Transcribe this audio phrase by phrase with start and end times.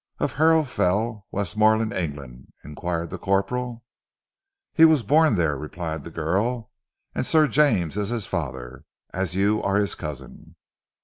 [0.17, 3.83] "Of Harrow Fell, Westmorland, England?" inquired the corporal.
[4.73, 6.71] "He was born there," replied the girl,
[7.13, 10.55] "and Sir James is his father, as you are his cousin."